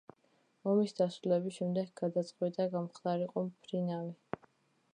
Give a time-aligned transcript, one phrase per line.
[0.71, 4.45] ომის დასრულების შემდეგ გადაწყვიტა გამხდარიყო მფრინავი.